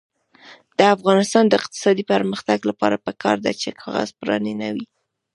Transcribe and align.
د 0.77 0.79
افغانستان 0.95 1.43
د 1.47 1.53
اقتصادي 1.59 2.03
پرمختګ 2.13 2.59
لپاره 2.69 3.03
پکار 3.07 3.37
ده 3.45 3.51
چې 3.61 3.69
کاغذ 3.81 4.09
پراني 4.19 4.53
نه 4.61 4.69
وي. 4.75 4.85